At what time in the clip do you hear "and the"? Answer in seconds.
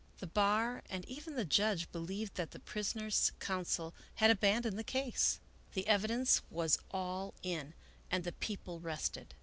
8.09-8.31